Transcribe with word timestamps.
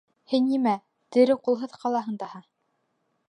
—Һин 0.31 0.45
нимә, 0.51 0.71
тере 1.17 1.35
ҡулһыҙ 1.49 1.77
ҡалаһың 1.83 2.17
даһа. 2.25 2.45